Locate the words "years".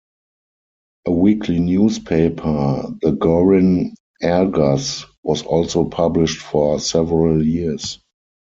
7.45-7.99